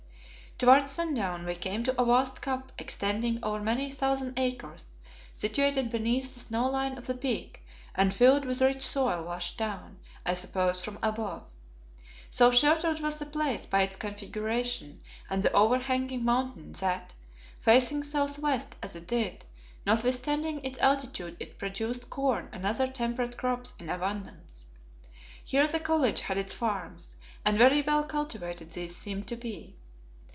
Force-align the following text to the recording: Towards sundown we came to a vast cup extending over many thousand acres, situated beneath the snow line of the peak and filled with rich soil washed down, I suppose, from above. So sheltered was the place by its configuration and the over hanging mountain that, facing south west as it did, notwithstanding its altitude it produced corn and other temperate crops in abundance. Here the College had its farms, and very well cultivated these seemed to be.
Towards 0.57 0.91
sundown 0.91 1.43
we 1.47 1.55
came 1.55 1.83
to 1.85 1.99
a 1.99 2.05
vast 2.05 2.39
cup 2.39 2.71
extending 2.77 3.43
over 3.43 3.59
many 3.59 3.89
thousand 3.89 4.37
acres, 4.37 4.85
situated 5.33 5.89
beneath 5.89 6.35
the 6.35 6.39
snow 6.39 6.69
line 6.69 6.99
of 6.99 7.07
the 7.07 7.15
peak 7.15 7.65
and 7.95 8.13
filled 8.13 8.45
with 8.45 8.61
rich 8.61 8.83
soil 8.85 9.25
washed 9.25 9.57
down, 9.57 9.97
I 10.23 10.35
suppose, 10.35 10.83
from 10.83 10.99
above. 11.01 11.41
So 12.29 12.51
sheltered 12.51 12.99
was 12.99 13.17
the 13.17 13.25
place 13.25 13.65
by 13.65 13.81
its 13.81 13.95
configuration 13.95 15.01
and 15.31 15.41
the 15.41 15.51
over 15.51 15.79
hanging 15.79 16.23
mountain 16.23 16.73
that, 16.73 17.11
facing 17.59 18.03
south 18.03 18.37
west 18.37 18.75
as 18.83 18.95
it 18.95 19.07
did, 19.07 19.43
notwithstanding 19.87 20.63
its 20.63 20.77
altitude 20.77 21.37
it 21.39 21.57
produced 21.57 22.11
corn 22.11 22.49
and 22.53 22.67
other 22.67 22.85
temperate 22.85 23.35
crops 23.35 23.73
in 23.79 23.89
abundance. 23.89 24.65
Here 25.43 25.65
the 25.65 25.79
College 25.79 26.19
had 26.21 26.37
its 26.37 26.53
farms, 26.53 27.15
and 27.43 27.57
very 27.57 27.81
well 27.81 28.03
cultivated 28.03 28.69
these 28.69 28.95
seemed 28.95 29.27
to 29.29 29.35
be. 29.35 29.75